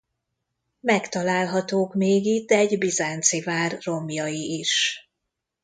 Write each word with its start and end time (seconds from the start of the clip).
Megtalálhatók 0.79 1.93
még 1.95 2.25
itt 2.25 2.51
egy 2.51 2.77
bizánci 2.77 3.41
vár 3.41 3.77
romjai 3.81 4.57
is. 4.59 5.07